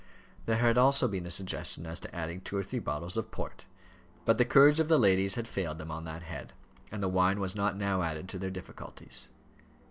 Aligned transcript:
There 0.47 0.57
had 0.57 0.79
also 0.79 1.07
been 1.07 1.27
a 1.27 1.29
suggestion 1.29 1.85
as 1.85 1.99
to 1.99 2.15
adding 2.15 2.41
two 2.41 2.57
or 2.57 2.63
three 2.63 2.79
bottles 2.79 3.17
of 3.17 3.29
port; 3.29 3.65
but 4.25 4.39
the 4.39 4.45
courage 4.45 4.79
of 4.79 4.87
the 4.87 4.97
ladies 4.97 5.35
had 5.35 5.47
failed 5.47 5.77
them 5.77 5.91
on 5.91 6.05
that 6.05 6.23
head, 6.23 6.53
and 6.91 7.03
the 7.03 7.07
wine 7.07 7.39
was 7.39 7.55
not 7.55 7.77
now 7.77 8.01
added 8.01 8.27
to 8.29 8.39
their 8.39 8.49
difficulties. 8.49 9.29